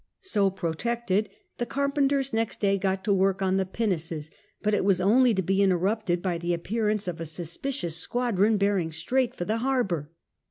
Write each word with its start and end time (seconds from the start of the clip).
So 0.23 0.49
protected, 0.49 1.29
the 1.59 1.67
carpenters 1.67 2.33
next 2.33 2.59
day 2.59 2.79
got 2.79 3.03
to 3.03 3.13
work 3.13 3.43
on 3.43 3.57
the 3.57 3.67
pinnaces, 3.67 4.31
but 4.63 4.73
it 4.73 4.83
was 4.83 4.99
only 4.99 5.31
to 5.35 5.43
be 5.43 5.61
interrupted 5.61 6.23
by 6.23 6.39
the 6.39 6.55
appearance 6.55 7.07
of 7.07 7.21
a 7.21 7.25
suspicious 7.27 7.97
squadron 7.97 8.57
bearing 8.57 8.91
straight 8.91 9.35
for 9.35 9.45
the 9.45 9.57
harbour. 9.59 10.09